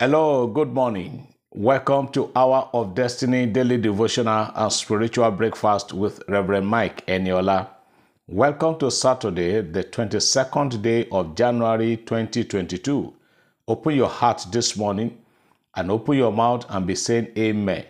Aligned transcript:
Hello, 0.00 0.46
good 0.46 0.72
morning. 0.72 1.28
Welcome 1.50 2.08
to 2.12 2.32
Hour 2.34 2.70
of 2.72 2.94
Destiny 2.94 3.44
Daily 3.44 3.76
Devotional 3.76 4.50
and 4.54 4.72
Spiritual 4.72 5.30
Breakfast 5.32 5.92
with 5.92 6.22
Reverend 6.26 6.68
Mike 6.68 7.04
Eniola. 7.06 7.68
Welcome 8.26 8.78
to 8.78 8.90
Saturday, 8.90 9.60
the 9.60 9.84
22nd 9.84 10.80
day 10.80 11.06
of 11.12 11.34
January 11.34 11.98
2022. 11.98 13.12
Open 13.68 13.94
your 13.94 14.08
heart 14.08 14.46
this 14.50 14.74
morning 14.74 15.18
and 15.76 15.90
open 15.90 16.16
your 16.16 16.32
mouth 16.32 16.64
and 16.70 16.86
be 16.86 16.94
saying 16.94 17.28
Amen 17.36 17.84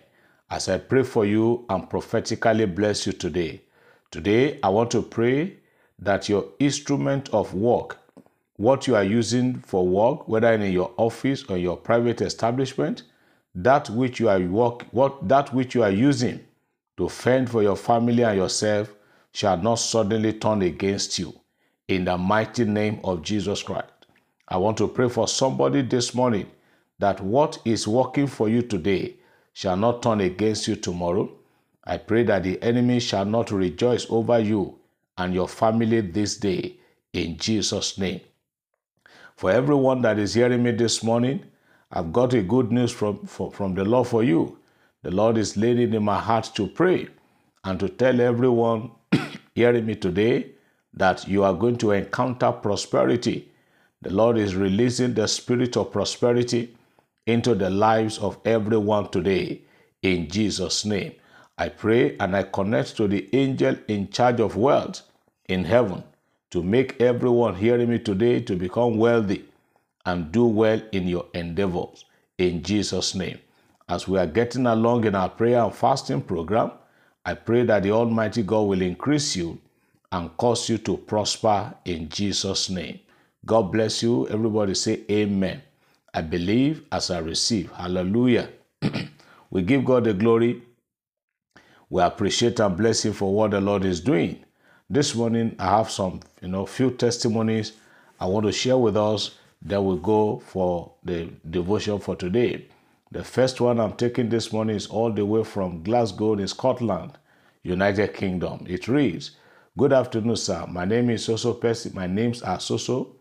as 0.51 0.69
I 0.69 0.79
pray 0.79 1.05
for 1.05 1.25
you 1.25 1.65
and 1.71 1.89
prophetically 1.89 2.67
bless 2.67 3.07
you 3.07 3.13
today. 3.13 3.63
Today, 4.11 4.59
I 4.65 4.69
want 4.71 4.91
to 4.91 5.03
pray 5.03 5.59
that 6.01 6.29
your 6.29 6.47
instrument 6.59 7.29
of 7.33 7.55
work 7.55 8.00
what 8.61 8.87
you 8.87 8.95
are 8.95 9.03
using 9.03 9.55
for 9.61 9.89
work, 9.89 10.29
whether 10.29 10.53
in 10.53 10.71
your 10.71 10.93
office 10.99 11.45
or 11.45 11.57
your 11.57 11.79
private 11.79 12.21
establishment, 12.21 13.05
that 13.55 13.89
which 13.89 14.21
you 14.21 14.29
are 14.29 14.39
work, 14.39 14.83
what 14.91 15.27
that 15.27 15.55
which 15.55 15.75
you 15.75 15.83
are 15.83 15.91
using 15.91 16.39
to 16.99 17.09
fend 17.09 17.49
for 17.49 17.63
your 17.63 17.75
family 17.75 18.23
and 18.23 18.37
yourself 18.37 18.93
shall 19.33 19.57
not 19.57 19.77
suddenly 19.77 20.35
turn 20.35 20.61
against 20.61 21.19
you. 21.19 21.33
In 21.89 22.05
the 22.05 22.19
mighty 22.19 22.67
name 22.67 23.01
of 23.03 23.23
Jesus 23.23 23.63
Christ. 23.63 23.89
I 24.47 24.59
want 24.59 24.77
to 24.77 24.89
pray 24.89 25.09
for 25.09 25.27
somebody 25.27 25.81
this 25.81 26.15
morning 26.15 26.47
that 26.99 27.19
what 27.23 27.59
is 27.65 27.89
working 27.89 28.27
for 28.27 28.51
you 28.51 28.61
today 28.61 29.15
shall 29.55 29.77
not 29.79 30.03
turn 30.03 30.21
against 30.21 30.69
you 30.69 30.77
tomorrow. 30.77 31.33
I 31.85 31.97
pray 31.97 32.25
that 32.25 32.43
the 32.43 32.63
enemy 32.63 33.01
shall 33.01 33.25
not 33.25 33.53
rejoice 33.53 34.07
over 34.11 34.39
you 34.39 34.79
and 35.17 35.33
your 35.33 35.49
family 35.49 36.03
this 36.03 36.37
day 36.37 36.77
in 37.15 37.39
Jesus' 37.39 37.97
name. 37.97 38.21
For 39.41 39.51
everyone 39.51 40.03
that 40.03 40.19
is 40.19 40.35
hearing 40.35 40.63
me 40.63 40.73
this 40.73 41.03
morning, 41.03 41.43
I've 41.91 42.13
got 42.13 42.35
a 42.35 42.43
good 42.43 42.71
news 42.71 42.93
from, 42.93 43.25
from, 43.25 43.75
the 43.75 43.87
Lord 43.87 44.07
for 44.07 44.23
you. 44.23 44.59
The 45.03 45.11
Lord 45.11 45.39
is 45.39 45.57
laying 45.57 45.95
in 45.95 46.03
my 46.03 46.19
heart 46.19 46.51
to 46.57 46.67
pray 46.67 47.09
and 47.65 47.81
to 47.81 47.89
tell 47.89 48.21
everyone 48.21 48.91
hearing 49.55 49.87
me 49.87 49.95
today 49.95 50.51
that 50.93 51.27
you 51.27 51.43
are 51.43 51.55
going 51.55 51.79
to 51.79 51.93
encounter 51.93 52.53
prosperity. 52.53 53.51
The 54.03 54.11
Lord 54.11 54.37
is 54.37 54.57
releasing 54.57 55.15
the 55.15 55.27
spirit 55.27 55.75
of 55.75 55.91
prosperity 55.91 56.77
into 57.25 57.55
the 57.55 57.71
lives 57.71 58.19
of 58.19 58.37
everyone 58.45 59.09
today 59.09 59.63
in 60.03 60.29
Jesus' 60.29 60.85
name. 60.85 61.15
I 61.57 61.71
pray 61.71 62.15
and 62.19 62.37
I 62.37 62.43
connect 62.43 62.95
to 62.99 63.09
the 63.09 63.27
angel 63.35 63.79
in 63.89 64.11
charge 64.11 64.41
of 64.41 64.57
wealth 64.57 65.01
in 65.49 65.65
heaven 65.65 66.05
to 66.51 66.63
make 66.63 67.01
everyone 67.01 67.55
hearing 67.55 67.91
me 67.91 67.99
today 67.99 68.41
to 68.41 68.57
become 68.57 68.97
wealthy 68.99 69.45
and 70.07 70.33
do 70.33 70.47
well 70.47 70.81
in 70.93 71.07
your 71.07 71.27
endeavors 71.35 72.05
in 72.39 72.63
Jesus' 72.63 73.15
name. 73.15 73.39
As 73.89 74.09
we 74.09 74.19
are 74.19 74.27
getting 74.27 74.67
along 74.67 75.05
in 75.05 75.15
our 75.15 75.29
prayer 75.29 75.63
and 75.63 75.75
fasting 75.75 76.23
program, 76.23 76.73
I 77.25 77.35
pray 77.35 77.65
that 77.65 77.83
the 77.83 77.93
Almighty 77.93 78.43
God 78.43 78.63
will 78.63 78.83
increase 78.83 79.37
you 79.37 79.59
and 80.13 80.37
cause 80.37 80.69
you 80.69 80.79
to 80.79 80.97
prosper 80.97 81.75
in 81.85 82.09
Jesus' 82.09 82.71
name. 82.71 82.99
God 83.47 83.73
bless 83.73 84.03
you. 84.03 84.29
Everybody 84.29 84.75
say 84.75 85.03
amen. 85.11 85.63
I 86.13 86.23
believe 86.23 86.85
as 86.91 87.11
I 87.11 87.19
receive. 87.19 87.71
Hallelujah. 87.73 88.49
we 89.51 89.63
give 89.63 89.85
God 89.85 90.05
the 90.05 90.15
glory. 90.15 90.63
We 91.89 92.03
appreciate 92.03 92.61
and 92.61 92.77
bless 92.77 93.05
Him 93.05 93.13
for 93.13 93.33
what 93.33 93.53
the 93.53 93.61
Lord 93.61 93.85
is 93.85 94.01
doing. 94.01 94.45
This 94.93 95.15
morning, 95.15 95.55
I 95.61 95.79
have 95.79 95.89
some, 95.89 96.19
you 96.43 96.49
know, 96.49 96.67
few 96.67 96.91
testimonies 96.91 97.75
I 98.19 98.27
want 98.27 98.47
to 98.47 98.53
share 98.53 98.77
with 98.77 98.97
us. 98.97 99.37
that 99.63 99.81
we 99.83 99.97
go 99.99 100.41
for 100.47 100.93
the 101.05 101.31
devotion 101.49 102.01
for 102.01 102.17
today. 102.17 102.67
The 103.13 103.23
first 103.23 103.61
one 103.61 103.79
I'm 103.79 103.93
taking 103.93 104.29
this 104.31 104.53
morning 104.53 104.75
is 104.75 104.89
all 104.89 105.13
the 105.13 105.25
way 105.25 105.45
from 105.45 105.85
Glasgow 105.85 106.35
in 106.35 106.49
Scotland, 106.49 107.13
United 107.63 108.15
Kingdom. 108.15 108.67
It 108.69 108.89
reads, 108.89 109.33
Good 109.79 109.93
afternoon, 109.93 110.37
sir. 110.37 110.67
My 110.69 110.85
name 110.87 111.11
is 111.11 111.29
Soso 111.29 111.61
Percy. 111.61 111.91
My 111.95 112.09
names 112.09 112.43
are 112.43 112.59
Soso. 112.59 113.13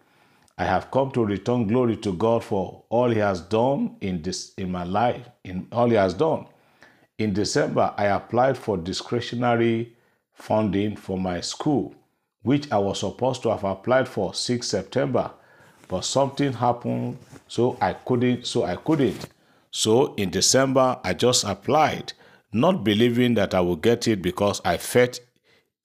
I 0.57 0.65
have 0.65 0.89
come 0.89 1.11
to 1.11 1.23
return 1.23 1.67
glory 1.67 1.97
to 1.97 2.13
God 2.13 2.43
for 2.43 2.83
all 2.89 3.09
He 3.11 3.19
has 3.19 3.41
done 3.41 3.97
in 4.01 4.23
this 4.23 4.53
in 4.57 4.71
my 4.71 4.85
life, 4.85 5.27
in 5.43 5.67
all 5.71 5.89
He 5.89 5.97
has 5.97 6.15
done. 6.15 6.47
In 7.19 7.33
December, 7.33 7.93
I 7.95 8.05
applied 8.05 8.57
for 8.57 8.75
discretionary 8.77 9.95
funding 10.39 10.95
for 10.95 11.17
my 11.17 11.41
school, 11.41 11.93
which 12.41 12.71
I 12.71 12.77
was 12.77 12.99
supposed 12.99 13.43
to 13.43 13.49
have 13.51 13.63
applied 13.63 14.07
for 14.07 14.33
6 14.33 14.67
September, 14.67 15.31
but 15.87 16.05
something 16.05 16.53
happened, 16.53 17.17
so 17.47 17.77
I 17.81 17.93
couldn't. 17.93 18.45
So 18.47 18.63
I 18.63 18.75
couldn't. 18.75 19.27
So 19.71 20.15
in 20.15 20.29
December, 20.29 20.99
I 21.03 21.13
just 21.13 21.43
applied, 21.43 22.13
not 22.51 22.83
believing 22.83 23.35
that 23.35 23.53
I 23.53 23.61
would 23.61 23.81
get 23.81 24.07
it 24.07 24.21
because 24.21 24.61
I 24.65 24.77
felt 24.77 25.19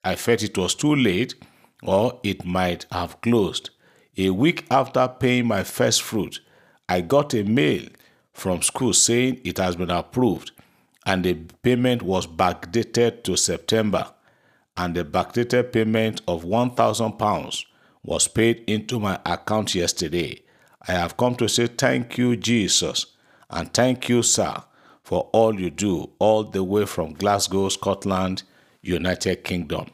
I 0.04 0.16
felt 0.16 0.43
it 0.43 0.56
was 0.59 0.75
too 0.75 0.94
late 0.94 1.34
or 1.82 2.20
it 2.22 2.44
might 2.44 2.87
have 2.93 3.20
closed. 3.22 3.70
A 4.19 4.31
week 4.31 4.66
after 4.70 5.09
paying 5.09 5.47
my 5.47 5.64
first 5.64 6.03
fruit, 6.03 6.41
I 6.88 7.00
got 7.00 7.32
a 7.34 7.43
mail 7.43 7.88
from 8.32 8.60
school 8.60 8.93
saying 8.93 9.41
it 9.44 9.56
has 9.59 9.76
been 9.76 9.91
approved 9.91 10.53
and 11.06 11.25
the 11.25 11.34
payment 11.62 12.03
was 12.03 12.26
backdated 12.26 13.22
to 13.25 13.37
September 13.37 14.13
and 14.76 14.94
the 14.94 15.04
backdated 15.04 15.72
payment 15.72 16.20
of 16.26 16.44
1,000 16.44 17.12
pounds 17.12 17.66
was 18.02 18.28
paid 18.28 18.62
into 18.66 18.98
my 19.00 19.18
account 19.24 19.74
yesterday. 19.74 20.40
I 20.86 20.92
have 20.92 21.16
come 21.16 21.34
to 21.36 21.48
say 21.48 21.66
thank 21.66 22.18
you, 22.18 22.36
Jesus, 22.36 23.06
and 23.48 23.72
thank 23.72 24.08
you, 24.08 24.22
sir, 24.22 24.54
for 25.02 25.30
all 25.32 25.58
you 25.58 25.70
do, 25.70 26.10
all 26.18 26.44
the 26.44 26.62
way 26.62 26.84
from 26.86 27.14
Glasgow, 27.14 27.68
Scotland, 27.68 28.42
United 28.82 29.44
Kingdom. 29.44 29.86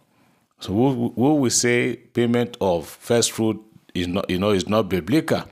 So 0.59 0.73
who 0.73 1.13
will 1.15 1.51
say 1.51 1.97
payment 1.97 2.57
of 2.61 2.87
first 2.87 3.33
fruit 3.33 3.63
is 3.95 4.09
not, 4.09 4.29
you 4.29 4.39
know, 4.39 4.51
is 4.51 4.69
not 4.69 4.89
biblical? 4.89 5.45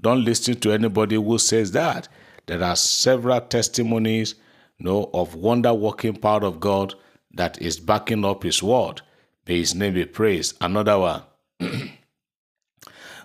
Don't 0.00 0.24
listen 0.24 0.58
to 0.60 0.72
anybody 0.72 1.16
who 1.16 1.38
says 1.38 1.72
that. 1.72 2.08
There 2.46 2.62
are 2.62 2.76
several 2.76 3.40
testimonies, 3.42 4.34
you 4.78 4.86
know, 4.86 5.10
of 5.14 5.34
wonder 5.34 5.72
working 5.72 6.16
power 6.16 6.44
of 6.44 6.58
God 6.58 6.94
that 7.32 7.60
is 7.60 7.78
backing 7.78 8.24
up 8.24 8.42
his 8.42 8.62
word. 8.62 9.02
May 9.46 9.58
his 9.58 9.74
name 9.74 9.94
be 9.94 10.04
praised. 10.04 10.56
Another 10.60 10.98
one. 10.98 11.22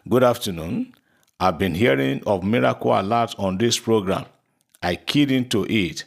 Good 0.09 0.23
afternoon. 0.23 0.93
I've 1.39 1.57
been 1.57 1.75
hearing 1.75 2.23
of 2.25 2.43
miracle 2.43 2.91
alerts 2.91 3.37
on 3.39 3.57
this 3.57 3.77
program. 3.77 4.25
I 4.81 4.95
keyed 4.95 5.31
into 5.31 5.65
it 5.69 6.05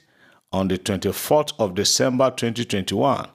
on 0.53 0.69
the 0.69 0.78
24th 0.78 1.53
of 1.58 1.75
December 1.75 2.31
2021. 2.31 3.28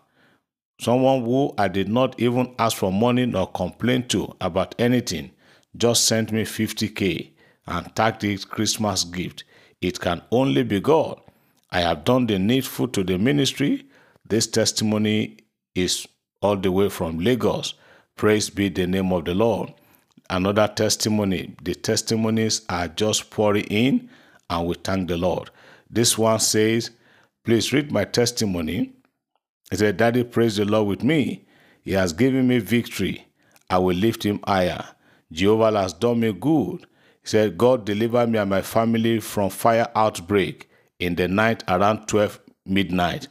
Someone 0.81 1.23
who 1.23 1.53
I 1.57 1.67
did 1.67 1.87
not 1.87 2.19
even 2.19 2.55
ask 2.57 2.77
for 2.77 2.91
money 2.91 3.25
nor 3.25 3.47
complain 3.47 4.07
to 4.07 4.35
about 4.41 4.75
anything 4.79 5.31
just 5.77 6.05
sent 6.05 6.31
me 6.31 6.43
50k 6.43 7.31
and 7.67 7.95
tagged 7.95 8.23
it 8.23 8.49
Christmas 8.49 9.03
gift. 9.03 9.43
It 9.81 9.99
can 9.99 10.21
only 10.31 10.63
be 10.63 10.79
God. 10.79 11.19
I 11.71 11.81
have 11.81 12.03
done 12.03 12.27
the 12.27 12.39
needful 12.39 12.87
to 12.89 13.03
the 13.03 13.17
ministry 13.17 13.85
this 14.33 14.47
testimony 14.47 15.37
is 15.75 16.07
all 16.41 16.57
the 16.57 16.71
way 16.71 16.89
from 16.89 17.19
Lagos. 17.19 17.75
Praise 18.15 18.49
be 18.49 18.67
the 18.67 18.87
name 18.87 19.13
of 19.13 19.25
the 19.25 19.35
Lord. 19.35 19.71
Another 20.27 20.67
testimony. 20.67 21.55
The 21.61 21.75
testimonies 21.75 22.63
are 22.67 22.87
just 22.87 23.29
pouring 23.29 23.65
in, 23.65 24.09
and 24.49 24.65
we 24.65 24.73
thank 24.73 25.07
the 25.07 25.17
Lord. 25.17 25.51
This 25.87 26.17
one 26.17 26.39
says, 26.39 26.89
Please 27.45 27.71
read 27.71 27.91
my 27.91 28.05
testimony. 28.05 28.93
He 29.69 29.75
said, 29.75 29.97
Daddy, 29.97 30.23
praise 30.23 30.55
the 30.55 30.65
Lord 30.65 30.87
with 30.87 31.03
me. 31.03 31.45
He 31.83 31.91
has 31.91 32.11
given 32.11 32.47
me 32.47 32.57
victory. 32.57 33.27
I 33.69 33.77
will 33.77 33.95
lift 33.95 34.25
him 34.25 34.39
higher. 34.47 34.83
Jehovah 35.31 35.79
has 35.79 35.93
done 35.93 36.21
me 36.21 36.33
good. 36.33 36.87
He 37.21 37.27
said, 37.27 37.55
God 37.55 37.85
deliver 37.85 38.25
me 38.25 38.39
and 38.39 38.49
my 38.49 38.63
family 38.63 39.19
from 39.19 39.51
fire 39.51 39.89
outbreak 39.93 40.71
in 40.97 41.13
the 41.13 41.27
night 41.27 41.63
around 41.67 42.07
12 42.07 42.39
midnight. 42.65 43.27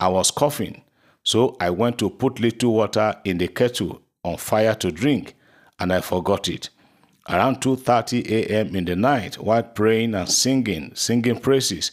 I 0.00 0.08
was 0.08 0.30
coughing, 0.30 0.80
so 1.22 1.58
I 1.60 1.68
went 1.68 1.98
to 1.98 2.08
put 2.08 2.40
little 2.40 2.72
water 2.72 3.14
in 3.24 3.36
the 3.36 3.48
kettle 3.48 4.00
on 4.24 4.38
fire 4.38 4.74
to 4.76 4.90
drink, 4.90 5.34
and 5.78 5.92
I 5.92 6.00
forgot 6.00 6.48
it. 6.48 6.70
Around 7.28 7.60
2:30 7.60 8.26
a.m. 8.30 8.74
in 8.74 8.86
the 8.86 8.96
night, 8.96 9.34
while 9.34 9.62
praying 9.62 10.14
and 10.14 10.26
singing, 10.26 10.92
singing 10.94 11.38
praises, 11.38 11.92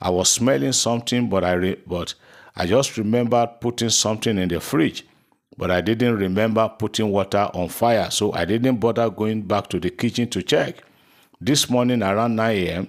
I 0.00 0.10
was 0.10 0.30
smelling 0.30 0.72
something, 0.72 1.28
but 1.28 1.42
I 1.42 1.52
re- 1.54 1.82
but 1.84 2.14
I 2.54 2.66
just 2.66 2.96
remembered 2.96 3.60
putting 3.60 3.90
something 3.90 4.38
in 4.38 4.48
the 4.48 4.60
fridge, 4.60 5.04
but 5.56 5.72
I 5.72 5.80
didn't 5.80 6.14
remember 6.14 6.68
putting 6.78 7.10
water 7.10 7.50
on 7.54 7.70
fire, 7.70 8.08
so 8.12 8.32
I 8.34 8.44
didn't 8.44 8.76
bother 8.76 9.10
going 9.10 9.42
back 9.42 9.66
to 9.70 9.80
the 9.80 9.90
kitchen 9.90 10.28
to 10.30 10.42
check. 10.44 10.84
This 11.40 11.68
morning 11.68 12.04
around 12.04 12.36
9 12.36 12.56
a.m., 12.56 12.88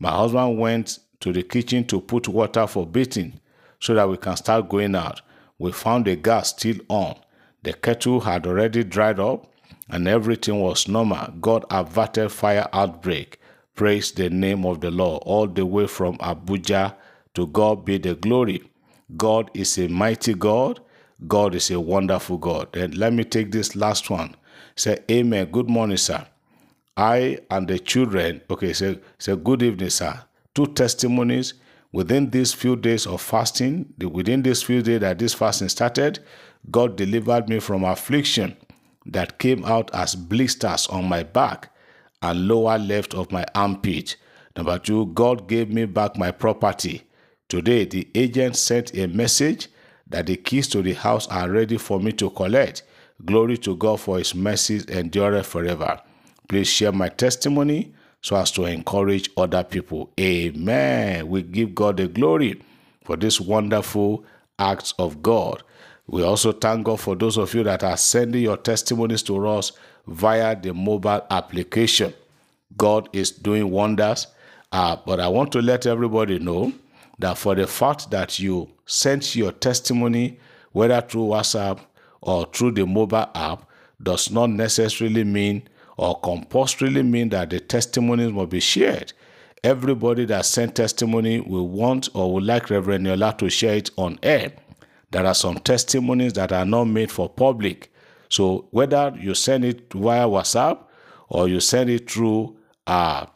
my 0.00 0.10
husband 0.10 0.58
went 0.58 0.98
to 1.20 1.32
the 1.32 1.44
kitchen 1.44 1.84
to 1.84 2.00
put 2.00 2.26
water 2.26 2.66
for 2.66 2.84
bathing 2.84 3.40
so 3.80 3.94
that 3.94 4.08
we 4.08 4.16
can 4.16 4.36
start 4.36 4.68
going 4.68 4.94
out. 4.94 5.20
We 5.58 5.72
found 5.72 6.04
the 6.06 6.16
gas 6.16 6.50
still 6.50 6.76
on. 6.88 7.16
The 7.62 7.72
kettle 7.72 8.20
had 8.20 8.46
already 8.46 8.84
dried 8.84 9.20
up 9.20 9.52
and 9.88 10.06
everything 10.06 10.60
was 10.60 10.88
normal. 10.88 11.32
God 11.40 11.64
averted 11.70 12.30
fire 12.32 12.68
outbreak. 12.72 13.40
Praise 13.74 14.12
the 14.12 14.30
name 14.30 14.64
of 14.64 14.80
the 14.80 14.90
Lord. 14.90 15.22
All 15.24 15.46
the 15.46 15.64
way 15.66 15.86
from 15.86 16.18
Abuja 16.18 16.94
to 17.34 17.46
God 17.48 17.84
be 17.84 17.98
the 17.98 18.14
glory. 18.14 18.62
God 19.16 19.50
is 19.54 19.78
a 19.78 19.88
mighty 19.88 20.34
God. 20.34 20.80
God 21.26 21.54
is 21.54 21.70
a 21.70 21.80
wonderful 21.80 22.38
God. 22.38 22.74
And 22.76 22.96
let 22.96 23.12
me 23.12 23.24
take 23.24 23.50
this 23.50 23.74
last 23.74 24.10
one. 24.10 24.36
Say, 24.76 24.98
Amen. 25.10 25.46
Good 25.50 25.68
morning, 25.68 25.96
sir. 25.96 26.26
I 26.96 27.38
and 27.50 27.68
the 27.68 27.78
children, 27.78 28.42
okay, 28.50 28.72
say, 28.72 28.98
say 29.18 29.36
good 29.36 29.62
evening, 29.62 29.90
sir. 29.90 30.20
Two 30.54 30.66
testimonies 30.66 31.54
within 31.92 32.30
these 32.30 32.52
few 32.52 32.76
days 32.76 33.06
of 33.06 33.20
fasting, 33.20 33.92
within 33.98 34.42
these 34.42 34.62
few 34.62 34.82
days 34.82 35.00
that 35.00 35.18
this 35.18 35.34
fasting 35.34 35.68
started, 35.68 36.20
God 36.70 36.96
delivered 36.96 37.48
me 37.48 37.60
from 37.60 37.84
affliction 37.84 38.56
that 39.06 39.38
came 39.38 39.64
out 39.64 39.92
as 39.94 40.14
blisters 40.14 40.86
on 40.88 41.06
my 41.08 41.22
back 41.22 41.70
and 42.22 42.46
lower 42.46 42.78
left 42.78 43.14
of 43.14 43.32
my 43.32 43.44
armpit. 43.54 44.16
Number 44.56 44.78
two, 44.78 45.06
God 45.06 45.48
gave 45.48 45.70
me 45.72 45.86
back 45.86 46.16
my 46.16 46.30
property. 46.30 47.02
Today, 47.48 47.84
the 47.84 48.08
agent 48.14 48.56
sent 48.56 48.94
a 48.94 49.06
message 49.06 49.68
that 50.08 50.26
the 50.26 50.36
keys 50.36 50.68
to 50.68 50.82
the 50.82 50.94
house 50.94 51.26
are 51.28 51.48
ready 51.48 51.78
for 51.78 52.00
me 52.00 52.12
to 52.12 52.28
collect. 52.30 52.82
Glory 53.24 53.56
to 53.58 53.76
God 53.76 54.00
for 54.00 54.18
his 54.18 54.34
mercies 54.34 54.84
endure 54.86 55.42
forever. 55.42 56.00
Please 56.48 56.68
share 56.68 56.92
my 56.92 57.08
testimony 57.08 57.94
so 58.20 58.36
as 58.36 58.50
to 58.52 58.64
encourage 58.64 59.30
other 59.36 59.64
people. 59.64 60.10
Amen. 60.18 61.28
We 61.28 61.42
give 61.42 61.74
God 61.74 61.96
the 61.98 62.08
glory 62.08 62.60
for 63.04 63.16
this 63.16 63.40
wonderful 63.40 64.24
acts 64.58 64.94
of 64.98 65.22
God. 65.22 65.62
We 66.06 66.22
also 66.22 66.52
thank 66.52 66.84
God 66.84 67.00
for 67.00 67.14
those 67.14 67.36
of 67.36 67.54
you 67.54 67.62
that 67.64 67.84
are 67.84 67.96
sending 67.96 68.42
your 68.42 68.56
testimonies 68.56 69.22
to 69.24 69.46
us 69.46 69.72
via 70.06 70.60
the 70.60 70.72
mobile 70.72 71.24
application. 71.30 72.14
God 72.76 73.08
is 73.12 73.30
doing 73.30 73.70
wonders. 73.70 74.26
Uh, 74.72 74.96
but 75.06 75.20
I 75.20 75.28
want 75.28 75.52
to 75.52 75.62
let 75.62 75.86
everybody 75.86 76.38
know 76.38 76.72
that 77.18 77.38
for 77.38 77.54
the 77.54 77.66
fact 77.66 78.10
that 78.10 78.38
you 78.38 78.70
sent 78.86 79.34
your 79.34 79.52
testimony, 79.52 80.38
whether 80.72 81.00
through 81.00 81.22
WhatsApp 81.22 81.80
or 82.20 82.46
through 82.46 82.72
the 82.72 82.86
mobile 82.86 83.30
app, 83.34 83.64
does 84.02 84.30
not 84.30 84.50
necessarily 84.50 85.24
mean 85.24 85.68
or 85.98 86.18
compulsorily 86.20 87.02
mean 87.02 87.28
that 87.30 87.50
the 87.50 87.58
testimonies 87.58 88.32
must 88.32 88.50
be 88.50 88.60
shared. 88.60 89.12
Everybody 89.64 90.24
that 90.26 90.46
sent 90.46 90.76
testimony 90.76 91.40
will 91.40 91.68
want 91.68 92.08
or 92.14 92.32
would 92.32 92.44
like 92.44 92.70
Reverend 92.70 93.04
Eniola 93.04 93.36
to 93.38 93.50
share 93.50 93.74
it 93.74 93.90
on 93.96 94.18
air. 94.22 94.52
There 95.10 95.26
are 95.26 95.34
some 95.34 95.58
testimonies 95.58 96.34
that 96.34 96.52
are 96.52 96.64
not 96.64 96.84
made 96.84 97.10
for 97.10 97.28
public. 97.28 97.92
So 98.28 98.68
whether 98.70 99.12
you 99.18 99.34
send 99.34 99.64
it 99.64 99.92
via 99.92 100.26
WhatsApp 100.26 100.84
or 101.28 101.48
you 101.48 101.58
send 101.58 101.90
it 101.90 102.08
through 102.08 102.56
a 102.86 103.26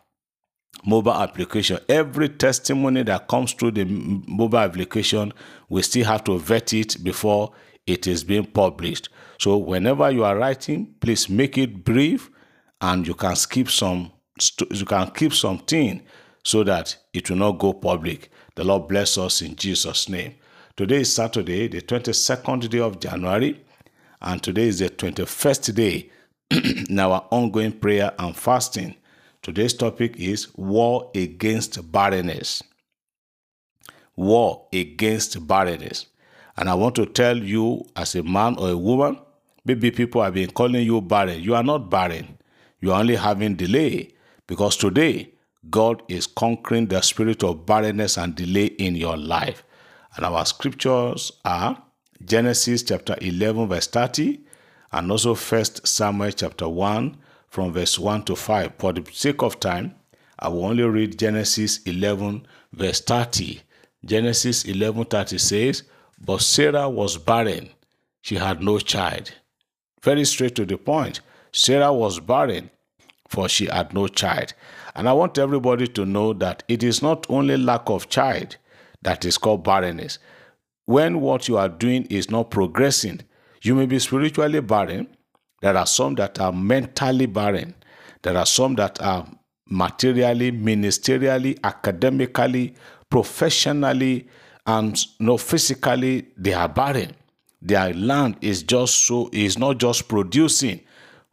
mobile 0.85 1.15
application, 1.15 1.81
every 1.89 2.29
testimony 2.29 3.03
that 3.03 3.27
comes 3.27 3.55
through 3.55 3.73
the 3.73 3.85
mobile 3.85 4.59
application, 4.59 5.33
we 5.69 5.83
still 5.83 6.05
have 6.05 6.23
to 6.25 6.39
vet 6.39 6.73
it 6.73 7.03
before 7.03 7.53
it 7.89 8.07
is 8.07 8.23
being 8.23 8.47
published. 8.47 9.09
So 9.41 9.57
whenever 9.57 10.09
you 10.13 10.23
are 10.23 10.37
writing, 10.37 10.95
please 11.01 11.29
make 11.29 11.59
it 11.59 11.83
brief 11.83 12.31
and 12.83 13.07
you 13.07 13.15
can 13.15 13.37
skip 13.37 13.71
some 13.71 14.13
you 14.71 14.85
can 14.85 15.11
keep 15.13 15.33
something 15.33 16.03
so 16.43 16.65
that 16.65 16.97
it 17.13 17.31
will 17.31 17.37
not 17.37 17.59
go 17.59 17.73
public. 17.73 18.31
The 18.57 18.65
Lord 18.65 18.89
bless 18.89 19.17
us 19.19 19.41
in 19.41 19.55
Jesus' 19.55 20.09
name. 20.09 20.35
Today 20.77 21.03
is 21.03 21.15
Saturday, 21.15 21.69
the 21.69 21.81
22nd 21.83 22.69
day 22.69 22.81
of 22.81 22.99
January, 22.99 23.63
and 24.21 24.43
today 24.43 24.69
is 24.69 24.81
the 24.81 24.89
21st 24.89 25.75
day 25.75 26.11
in 26.51 26.99
our 26.99 27.27
ongoing 27.31 27.73
prayer 27.73 28.13
and 28.19 28.35
fasting. 28.35 28.97
Today's 29.43 29.75
topic 29.75 30.17
is 30.17 30.49
War 30.57 31.11
Against 31.15 31.93
Barrenness. 31.93 32.63
War 34.17 34.67
against 34.73 35.47
barrenness. 35.47 36.07
And 36.57 36.69
I 36.69 36.75
want 36.75 36.95
to 36.97 37.07
tell 37.07 37.37
you, 37.37 37.85
as 37.97 38.15
a 38.15 38.23
man 38.23 38.57
or 38.59 38.71
a 38.71 38.77
woman, 38.77 39.19
maybe 39.65 39.91
people 39.91 40.23
have 40.23 40.35
been 40.35 40.51
calling 40.51 40.85
you 40.85 41.01
barren. 41.01 41.41
You 41.41 41.55
are 41.55 41.63
not 41.63 41.91
barren, 41.91 42.39
you 42.83 42.93
are 42.93 43.01
only 43.01 43.17
having 43.17 43.55
delay 43.55 44.11
because 44.47 44.77
today 44.77 45.33
God 45.71 46.03
is 46.09 46.27
conquering 46.27 46.89
the 46.89 47.01
spirit 47.01 47.43
of 47.45 47.65
barrenness 47.65 48.19
and 48.19 48.35
delay 48.35 48.67
in 48.67 48.97
your 48.97 49.17
life. 49.17 49.65
And 50.17 50.27
our 50.27 50.45
scriptures 50.45 51.33
are 51.45 51.81
Genesis 52.25 52.83
chapter 52.83 53.17
11, 53.21 53.69
verse 53.69 53.87
30, 53.87 54.41
and 54.93 55.11
also 55.11 55.35
1 55.35 55.65
Samuel 55.85 56.33
chapter 56.33 56.69
1, 56.69 57.17
from 57.49 57.73
verse 57.73 57.99
1 57.99 58.25
to 58.25 58.35
5. 58.35 58.73
For 58.79 58.93
the 58.93 59.07
sake 59.13 59.43
of 59.43 59.61
time, 59.61 59.95
I 60.39 60.49
will 60.49 60.65
only 60.65 60.83
read 60.83 61.19
Genesis 61.19 61.81
11, 61.85 62.47
verse 62.73 63.01
30. 63.01 63.61
Genesis 64.05 64.65
11, 64.65 65.05
30 65.05 65.39
says, 65.39 65.83
But 66.19 66.41
Sarah 66.41 66.89
was 66.91 67.17
barren, 67.17 67.71
she 68.23 68.35
had 68.37 68.61
no 68.61 68.79
child. 68.81 69.33
Very 70.03 70.25
straight 70.25 70.57
to 70.57 70.67
the 70.67 70.77
point. 70.77 71.21
Sarah 71.53 71.93
was 71.93 72.21
barren, 72.21 72.71
for 73.29 73.49
she 73.49 73.67
had 73.67 73.93
no 73.93 74.09
child. 74.09 74.55
And 74.95 75.09
I 75.09 75.13
want 75.13 75.39
everybody 75.39 75.87
to 75.89 76.05
know 76.05 76.33
that 76.35 76.63
it 76.69 76.83
is 76.83 77.03
not 77.03 77.27
only 77.29 77.57
lack 77.57 77.89
of 77.89 78.09
child, 78.09 78.57
that 79.03 79.25
is 79.25 79.39
called 79.39 79.65
barrenness. 79.65 80.19
When 80.87 81.21
what 81.21 81.49
you 81.49 81.57
are 81.59 81.69
doing 81.69 82.05
is 82.07 82.31
not 82.31 82.51
progressing, 82.51 83.21
you 83.63 83.75
may 83.75 83.87
be 83.87 83.99
spiritually 83.99 84.61
barren. 84.61 85.09
There 85.61 85.77
are 85.77 85.87
some 85.87 86.15
that 86.17 86.41
are 86.41 86.53
mentally 86.53 87.27
barren. 87.27 87.75
There 88.23 88.37
are 88.37 88.47
some 88.47 88.75
that 88.77 89.01
are 89.01 89.27
materially, 89.69 90.53
ministerially, 90.53 91.59
academically, 91.65 92.75
professionally, 93.09 94.29
and 94.67 94.99
know, 95.19 95.37
physically, 95.37 96.29
they 96.37 96.53
are 96.53 96.69
barren. 96.69 97.15
Their 97.61 97.95
land 97.95 98.37
is 98.41 98.63
just 98.63 99.05
so 99.05 99.29
is 99.33 99.59
not 99.59 99.79
just 99.79 100.09
producing. 100.09 100.81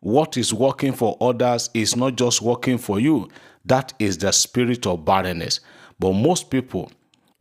What 0.02 0.38
is 0.38 0.54
working 0.54 0.94
for 0.94 1.18
others 1.20 1.70
is 1.74 1.96
not 1.96 2.16
just 2.16 2.42
working 2.42 2.78
for 2.78 3.00
you. 3.00 3.30
That 3.66 3.94
is 4.00 4.18
the 4.18 4.32
spirit 4.32 4.88
of 4.88 5.04
barrenness. 5.04 5.60
But 6.00 6.14
most 6.14 6.50
people, 6.50 6.92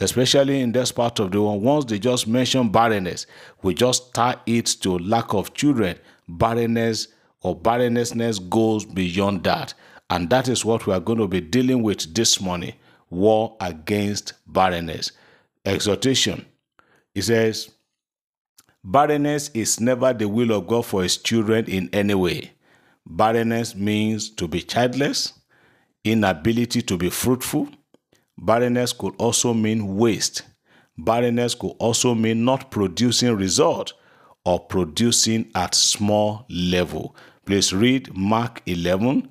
especially 0.00 0.60
in 0.60 0.72
this 0.72 0.90
part 0.90 1.20
of 1.20 1.30
the 1.30 1.40
world, 1.40 1.62
once 1.62 1.84
they 1.84 1.98
just 1.98 2.26
mention 2.26 2.70
barrenness, 2.70 3.26
we 3.62 3.74
just 3.74 4.12
tie 4.12 4.36
it 4.46 4.66
to 4.82 4.98
lack 4.98 5.34
of 5.34 5.54
children. 5.54 5.96
Barrenness 6.28 7.08
or 7.42 7.54
barrennessness 7.54 8.40
goes 8.40 8.84
beyond 8.84 9.44
that. 9.44 9.74
And 10.10 10.28
that 10.30 10.48
is 10.48 10.64
what 10.64 10.86
we 10.86 10.94
are 10.94 11.00
going 11.00 11.18
to 11.18 11.28
be 11.28 11.40
dealing 11.40 11.82
with 11.82 12.14
this 12.14 12.40
morning 12.40 12.74
war 13.10 13.56
against 13.60 14.34
barrenness. 14.46 15.12
Exhortation. 15.64 16.44
It 17.14 17.22
says, 17.22 17.70
Barrenness 18.84 19.50
is 19.54 19.80
never 19.80 20.12
the 20.12 20.28
will 20.28 20.52
of 20.52 20.66
God 20.66 20.86
for 20.86 21.02
his 21.02 21.16
children 21.16 21.66
in 21.66 21.90
any 21.92 22.14
way. 22.14 22.52
Barrenness 23.10 23.74
means 23.74 24.28
to 24.30 24.46
be 24.46 24.60
childless, 24.60 25.32
inability 26.04 26.82
to 26.82 26.96
be 26.98 27.08
fruitful, 27.08 27.68
Barrenness 28.36 28.92
could 28.92 29.14
also 29.18 29.54
mean 29.54 29.96
waste. 29.96 30.42
Barrenness 30.98 31.54
could 31.54 31.72
also 31.78 32.14
mean 32.14 32.44
not 32.44 32.70
producing 32.70 33.34
result 33.34 33.94
or 34.44 34.60
producing 34.60 35.50
at 35.54 35.74
small 35.74 36.44
level. 36.50 37.16
Please 37.46 37.72
read 37.72 38.14
Mark 38.14 38.62
11, 38.66 39.28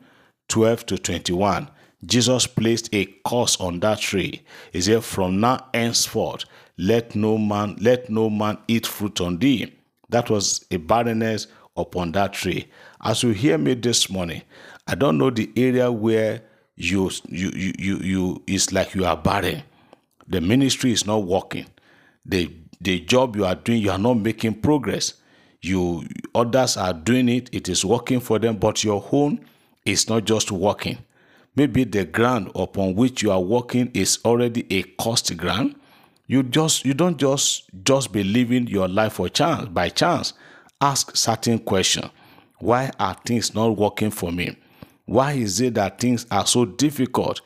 12 0.49 0.85
to 0.87 0.97
21. 0.97 1.69
Jesus 2.05 2.47
placed 2.47 2.89
a 2.93 3.05
curse 3.25 3.59
on 3.59 3.79
that 3.81 3.99
tree. 3.99 4.41
He 4.73 4.81
said, 4.81 5.03
From 5.03 5.39
now 5.39 5.69
henceforth, 5.73 6.45
let 6.77 7.15
no 7.15 7.37
man, 7.37 7.77
let 7.79 8.09
no 8.09 8.29
man 8.29 8.57
eat 8.67 8.85
fruit 8.87 9.21
on 9.21 9.37
thee. 9.37 9.73
That 10.09 10.29
was 10.29 10.65
a 10.71 10.77
barrenness 10.77 11.47
upon 11.75 12.11
that 12.13 12.33
tree. 12.33 12.67
As 13.01 13.23
you 13.23 13.29
hear 13.31 13.57
me 13.57 13.75
this 13.75 14.09
morning, 14.09 14.41
I 14.87 14.95
don't 14.95 15.17
know 15.17 15.29
the 15.29 15.51
area 15.55 15.91
where 15.91 16.41
you 16.75 17.11
you 17.29 17.49
you 17.49 17.73
you, 17.77 17.97
you 17.97 18.43
it's 18.47 18.71
like 18.71 18.95
you 18.95 19.05
are 19.05 19.17
barren. 19.17 19.63
The 20.27 20.41
ministry 20.41 20.91
is 20.91 21.05
not 21.05 21.23
working. 21.23 21.67
The 22.25 22.51
the 22.81 22.99
job 23.01 23.35
you 23.35 23.45
are 23.45 23.55
doing 23.55 23.81
you 23.81 23.91
are 23.91 23.99
not 23.99 24.15
making 24.15 24.55
progress. 24.55 25.13
You 25.61 26.07
others 26.33 26.77
are 26.77 26.93
doing 26.93 27.29
it 27.29 27.49
it 27.53 27.69
is 27.69 27.85
working 27.85 28.19
for 28.19 28.39
them 28.39 28.57
but 28.57 28.83
your 28.83 29.03
own 29.11 29.45
is 29.85 30.09
not 30.09 30.25
just 30.25 30.51
working. 30.51 30.97
Maybe 31.55 31.83
the 31.83 32.05
ground 32.05 32.51
upon 32.55 32.95
which 32.95 33.21
you 33.23 33.31
are 33.31 33.41
working 33.41 33.91
is 33.93 34.19
already 34.25 34.65
a 34.71 34.83
cost 34.83 35.35
ground. 35.37 35.75
You 36.27 36.43
just 36.43 36.85
you 36.85 36.93
don't 36.93 37.17
just 37.17 37.65
just 37.83 38.11
be 38.11 38.23
living 38.23 38.67
your 38.67 38.87
life 38.87 39.13
for 39.13 39.29
chance 39.29 39.67
by 39.69 39.89
chance. 39.89 40.33
Ask 40.81 41.15
certain 41.15 41.59
question 41.59 42.09
why 42.59 42.91
are 42.99 43.15
things 43.25 43.53
not 43.53 43.77
working 43.77 44.11
for 44.11 44.31
me 44.31 44.55
why 45.07 45.31
is 45.31 45.61
it 45.61 45.75
that 45.75 45.99
things 45.99 46.25
are 46.29 46.45
so 46.45 46.65
difficult? 46.65 47.39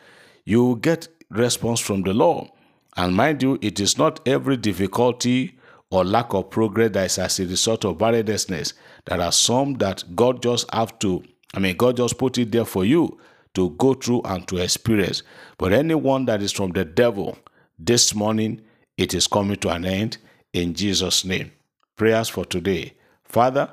You 0.46 0.80
get 0.82 1.08
response 1.30 1.80
from 1.80 2.02
the 2.02 2.14
Lord. 2.14 2.50
And 2.98 3.16
mind 3.16 3.44
you, 3.44 3.60
it 3.62 3.80
is 3.80 4.00
not 4.00 4.20
every 4.28 4.58
difficulty 4.58 5.58
or 5.92 6.04
lack 6.04 6.34
of 6.34 6.50
progress 6.50 6.92
that 6.94 7.06
is 7.06 7.20
as 7.20 7.40
a 7.40 7.46
result 7.46 7.86
of 7.86 8.00
barrenness. 8.00 8.74
There 9.06 9.22
are 9.22 9.32
some 9.32 9.76
that 9.76 10.16
God 10.16 10.42
just 10.42 10.74
have 10.74 10.98
to, 11.00 11.24
I 11.54 11.60
mean, 11.60 11.78
God 11.78 11.98
just 11.98 12.18
put 12.18 12.40
it 12.40 12.52
there 12.52 12.66
for 12.66 12.84
you 12.84 13.20
to 13.54 13.70
go 13.72 13.94
through 13.94 14.24
and 14.26 14.48
to 14.48 14.58
experience. 14.58 15.22
But 15.60 15.72
anyone 15.72 16.26
that 16.26 16.42
is 16.42 16.52
from 16.52 16.72
the 16.72 16.84
devil, 16.84 17.38
this 17.78 18.16
morning, 18.16 18.62
it 18.98 19.14
is 19.14 19.28
coming 19.28 19.58
to 19.58 19.70
an 19.70 19.86
end 19.86 20.18
in 20.52 20.74
Jesus' 20.74 21.26
name. 21.26 21.52
Prayers 21.96 22.30
for 22.30 22.44
today. 22.44 22.94
Father, 23.24 23.72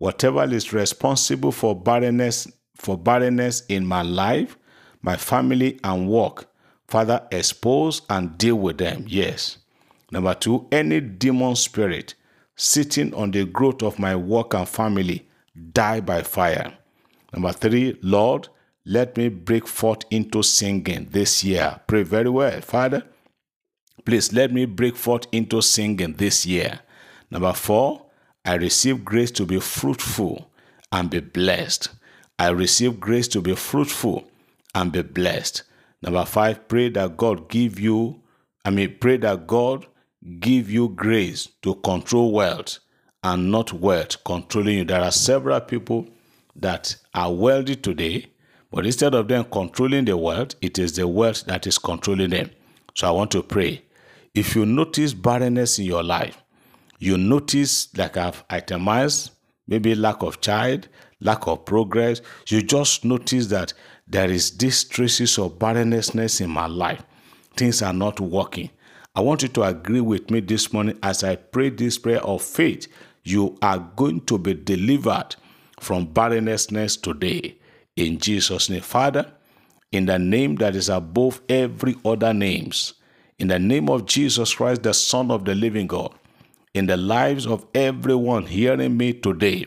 whatever 0.00 0.42
is 0.44 0.72
responsible 0.72 1.52
for 1.52 1.78
barrenness, 1.78 2.48
for 2.74 2.96
barrenness 2.96 3.64
in 3.66 3.84
my 3.86 4.00
life, 4.00 4.56
my 5.02 5.14
family, 5.14 5.78
and 5.84 6.08
work, 6.08 6.46
Father, 6.88 7.26
expose 7.30 8.00
and 8.08 8.36
deal 8.38 8.56
with 8.56 8.78
them. 8.78 9.04
Yes. 9.06 9.58
Number 10.10 10.34
two, 10.34 10.66
any 10.72 11.00
demon 11.00 11.54
spirit 11.54 12.14
sitting 12.56 13.14
on 13.14 13.30
the 13.30 13.44
growth 13.44 13.82
of 13.82 13.98
my 13.98 14.16
work 14.16 14.54
and 14.54 14.66
family, 14.66 15.28
die 15.72 16.00
by 16.00 16.22
fire. 16.22 16.72
Number 17.32 17.52
three, 17.52 17.98
Lord, 18.02 18.48
let 18.86 19.16
me 19.18 19.28
break 19.28 19.68
forth 19.68 20.04
into 20.10 20.42
singing 20.42 21.08
this 21.10 21.44
year. 21.44 21.78
Pray 21.86 22.04
very 22.04 22.30
well, 22.30 22.60
Father. 22.62 23.04
Please 24.06 24.32
let 24.32 24.50
me 24.50 24.64
break 24.64 24.96
forth 24.96 25.26
into 25.30 25.60
singing 25.60 26.14
this 26.14 26.46
year. 26.46 26.80
Number 27.30 27.52
four, 27.52 28.06
I 28.44 28.54
receive 28.54 29.04
grace 29.04 29.30
to 29.32 29.46
be 29.46 29.60
fruitful 29.60 30.50
and 30.92 31.10
be 31.10 31.20
blessed. 31.20 31.90
I 32.38 32.48
receive 32.48 32.98
grace 32.98 33.28
to 33.28 33.40
be 33.40 33.54
fruitful 33.54 34.28
and 34.74 34.90
be 34.90 35.02
blessed. 35.02 35.62
Number 36.02 36.24
five, 36.24 36.66
pray 36.68 36.88
that 36.90 37.16
God 37.16 37.48
give 37.50 37.78
you, 37.78 38.20
I 38.64 38.70
mean, 38.70 38.96
pray 38.98 39.18
that 39.18 39.46
God 39.46 39.86
give 40.38 40.70
you 40.70 40.88
grace 40.88 41.48
to 41.62 41.74
control 41.76 42.32
wealth 42.32 42.78
and 43.22 43.50
not 43.50 43.72
wealth 43.72 44.22
controlling 44.24 44.78
you. 44.78 44.84
There 44.84 45.02
are 45.02 45.12
several 45.12 45.60
people 45.60 46.08
that 46.56 46.96
are 47.14 47.32
wealthy 47.32 47.76
today, 47.76 48.26
but 48.70 48.86
instead 48.86 49.14
of 49.14 49.28
them 49.28 49.44
controlling 49.44 50.06
the 50.06 50.16
wealth, 50.16 50.54
it 50.62 50.78
is 50.78 50.94
the 50.96 51.06
wealth 51.06 51.44
that 51.44 51.66
is 51.66 51.78
controlling 51.78 52.30
them. 52.30 52.50
So 52.94 53.08
I 53.08 53.10
want 53.10 53.30
to 53.32 53.42
pray. 53.42 53.82
If 54.34 54.54
you 54.54 54.64
notice 54.64 55.12
barrenness 55.12 55.78
in 55.78 55.84
your 55.84 56.02
life, 56.02 56.38
you 57.00 57.16
notice, 57.16 57.88
like 57.96 58.16
I've 58.16 58.44
itemized, 58.50 59.32
maybe 59.66 59.94
lack 59.94 60.22
of 60.22 60.40
child, 60.40 60.86
lack 61.20 61.46
of 61.46 61.64
progress, 61.64 62.20
you 62.46 62.62
just 62.62 63.04
notice 63.04 63.46
that 63.46 63.72
there 64.06 64.30
is 64.30 64.56
this 64.58 64.84
traces 64.84 65.38
of 65.38 65.58
barrenness 65.58 66.40
in 66.40 66.50
my 66.50 66.66
life. 66.66 67.02
Things 67.56 67.82
are 67.82 67.92
not 67.92 68.20
working. 68.20 68.70
I 69.14 69.22
want 69.22 69.42
you 69.42 69.48
to 69.48 69.62
agree 69.62 70.00
with 70.02 70.30
me 70.30 70.40
this 70.40 70.72
morning 70.72 70.98
as 71.02 71.24
I 71.24 71.36
pray 71.36 71.70
this 71.70 71.98
prayer 71.98 72.22
of 72.22 72.42
faith. 72.42 72.86
You 73.24 73.56
are 73.62 73.78
going 73.96 74.20
to 74.26 74.38
be 74.38 74.54
delivered 74.54 75.36
from 75.80 76.04
barrenness 76.06 76.66
today 76.96 77.56
in 77.96 78.18
Jesus' 78.18 78.68
name. 78.68 78.82
Father, 78.82 79.32
in 79.90 80.06
the 80.06 80.18
name 80.18 80.56
that 80.56 80.76
is 80.76 80.88
above 80.88 81.40
every 81.48 81.96
other 82.04 82.34
names, 82.34 82.94
in 83.38 83.48
the 83.48 83.58
name 83.58 83.88
of 83.88 84.04
Jesus 84.04 84.54
Christ, 84.54 84.82
the 84.82 84.92
Son 84.92 85.30
of 85.30 85.44
the 85.44 85.54
living 85.54 85.86
God, 85.86 86.14
in 86.74 86.86
the 86.86 86.96
lives 86.96 87.46
of 87.46 87.66
everyone 87.74 88.46
hearing 88.46 88.96
me 88.96 89.12
today, 89.12 89.66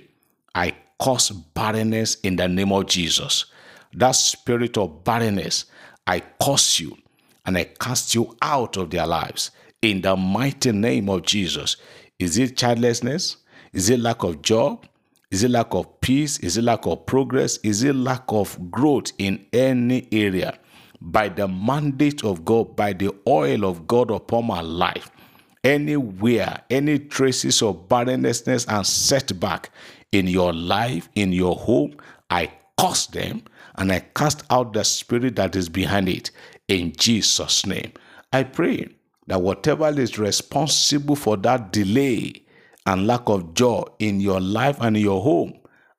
I 0.55 0.73
cause 0.99 1.31
barrenness 1.31 2.15
in 2.21 2.37
the 2.37 2.47
name 2.47 2.71
of 2.71 2.85
Jesus. 2.87 3.45
That 3.93 4.11
spirit 4.11 4.77
of 4.77 5.03
barrenness, 5.03 5.65
I 6.07 6.21
curse 6.41 6.79
you 6.79 6.97
and 7.45 7.57
I 7.57 7.65
cast 7.65 8.15
you 8.15 8.35
out 8.41 8.77
of 8.77 8.89
their 8.89 9.05
lives 9.05 9.51
in 9.81 10.01
the 10.01 10.15
mighty 10.15 10.71
name 10.71 11.09
of 11.09 11.23
Jesus. 11.23 11.75
Is 12.19 12.37
it 12.37 12.55
childlessness? 12.55 13.37
Is 13.73 13.89
it 13.89 13.99
lack 13.99 14.23
of 14.23 14.41
job? 14.41 14.85
Is 15.29 15.43
it 15.43 15.51
lack 15.51 15.73
of 15.73 15.99
peace? 15.99 16.39
Is 16.39 16.57
it 16.57 16.63
lack 16.63 16.85
of 16.85 17.05
progress? 17.05 17.57
Is 17.63 17.83
it 17.83 17.95
lack 17.95 18.23
of 18.29 18.71
growth 18.71 19.11
in 19.17 19.45
any 19.51 20.07
area? 20.11 20.57
By 21.01 21.27
the 21.27 21.47
mandate 21.49 22.23
of 22.23 22.45
God, 22.45 22.77
by 22.77 22.93
the 22.93 23.13
oil 23.27 23.65
of 23.65 23.87
God 23.87 24.09
upon 24.09 24.45
my 24.45 24.61
life, 24.61 25.11
anywhere, 25.63 26.61
any 26.69 26.99
traces 26.99 27.61
of 27.61 27.87
barrenness 27.87 28.47
and 28.47 28.85
setback 28.85 29.69
in 30.11 30.27
your 30.27 30.53
life, 30.53 31.09
in 31.15 31.31
your 31.31 31.55
home, 31.55 31.95
I 32.29 32.51
curse 32.77 33.07
them 33.07 33.43
and 33.75 33.91
I 33.91 33.99
cast 34.15 34.43
out 34.49 34.73
the 34.73 34.83
spirit 34.83 35.35
that 35.37 35.55
is 35.55 35.69
behind 35.69 36.09
it 36.09 36.31
in 36.67 36.93
Jesus' 36.97 37.65
name. 37.65 37.91
I 38.31 38.43
pray 38.43 38.89
that 39.27 39.41
whatever 39.41 39.87
is 39.89 40.19
responsible 40.19 41.15
for 41.15 41.37
that 41.37 41.71
delay 41.71 42.43
and 42.85 43.07
lack 43.07 43.27
of 43.27 43.53
joy 43.53 43.83
in 43.99 44.19
your 44.19 44.41
life 44.41 44.77
and 44.81 44.97
your 44.97 45.21
home, 45.21 45.53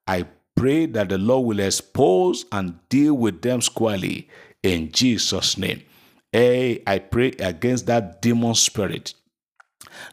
I 0.06 0.26
pray 0.54 0.86
that 0.86 1.08
the 1.08 1.18
Lord 1.18 1.46
will 1.46 1.60
expose 1.60 2.44
and 2.52 2.78
deal 2.88 3.14
with 3.14 3.42
them 3.42 3.60
squarely 3.62 4.28
in 4.62 4.92
Jesus' 4.92 5.56
name. 5.56 5.82
Hey, 6.32 6.82
I 6.86 6.98
pray 6.98 7.32
against 7.38 7.86
that 7.86 8.20
demon 8.20 8.54
spirit 8.54 9.14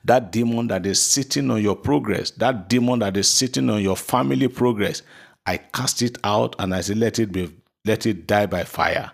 that 0.06 0.32
demon 0.32 0.68
that 0.68 0.86
is 0.86 1.02
sitting 1.02 1.50
on 1.52 1.62
your 1.62 1.76
progress, 1.76 2.32
that 2.32 2.70
demon 2.70 3.00
that 3.00 3.18
is 3.18 3.28
sitting 3.28 3.70
on 3.70 3.82
your 3.82 3.98
family 3.98 4.48
progress, 4.48 5.02
I 5.46 5.58
cast 5.58 6.02
it 6.02 6.18
out 6.24 6.56
and 6.60 6.74
I 6.74 6.82
say, 6.82 6.94
let 6.94 7.20
it 7.20 7.32
be, 7.32 7.54
let 7.86 8.06
it 8.06 8.28
die 8.28 8.46
by 8.46 8.64
fire. 8.64 9.12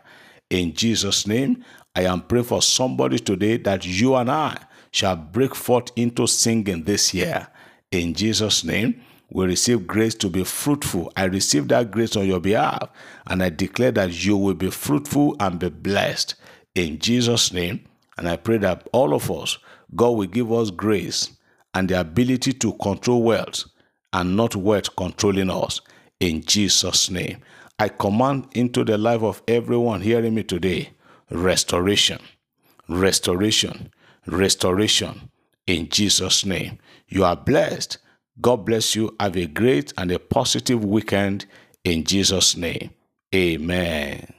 In 0.50 0.74
Jesus' 0.74 1.28
name, 1.28 1.64
I 1.96 2.04
am 2.04 2.22
praying 2.22 2.46
for 2.46 2.62
somebody 2.62 3.20
today 3.20 3.58
that 3.58 3.86
you 3.86 4.16
and 4.16 4.30
I 4.30 4.58
shall 4.92 5.16
break 5.16 5.56
forth 5.56 5.92
into 5.96 6.28
singing 6.28 6.84
this 6.84 7.14
year. 7.14 7.48
In 7.92 8.14
Jesus' 8.14 8.64
name, 8.64 9.02
we 9.30 9.46
receive 9.46 9.88
grace 9.88 10.16
to 10.16 10.30
be 10.30 10.44
fruitful. 10.44 11.12
I 11.18 11.26
receive 11.26 11.68
that 11.68 11.92
grace 11.92 12.16
on 12.16 12.28
your 12.28 12.40
behalf, 12.40 12.90
and 13.28 13.44
I 13.44 13.50
declare 13.50 13.92
that 13.92 14.24
you 14.24 14.38
will 14.38 14.54
be 14.54 14.70
fruitful 14.70 15.36
and 15.40 15.60
be 15.60 15.70
blessed. 15.70 16.36
In 16.76 17.00
Jesus' 17.00 17.52
name, 17.52 17.86
and 18.18 18.28
I 18.30 18.38
pray 18.38 18.58
that 18.60 18.88
all 18.94 19.14
of 19.14 19.30
us, 19.30 19.58
God 19.96 20.12
will 20.12 20.28
give 20.28 20.52
us 20.52 20.70
grace 20.72 21.32
and 21.74 21.90
the 21.90 22.00
ability 22.00 22.54
to 22.54 22.74
control 22.74 23.24
wealth 23.24 23.66
and 24.14 24.36
not 24.36 24.56
wealth 24.56 24.96
controlling 24.96 25.50
us. 25.50 25.82
In 26.20 26.42
Jesus' 26.44 27.10
name. 27.10 27.38
I 27.80 27.90
command 27.90 28.48
into 28.54 28.84
the 28.84 28.98
life 28.98 29.22
of 29.22 29.44
everyone 29.48 30.02
hearing 30.02 30.34
me 30.34 30.44
today 30.44 30.90
restoration, 31.30 32.20
restoration, 32.90 33.92
restoration 34.26 35.30
in 35.68 35.90
Jesus' 35.90 36.46
name. 36.46 36.80
You 37.08 37.24
are 37.26 37.36
blessed. 37.36 38.00
God 38.42 38.66
bless 38.66 38.96
you. 38.96 39.16
Have 39.20 39.36
a 39.36 39.46
great 39.46 39.94
and 39.98 40.12
a 40.12 40.20
positive 40.20 40.84
weekend 40.84 41.46
in 41.84 42.04
Jesus' 42.04 42.58
name. 42.58 42.92
Amen. 43.36 44.34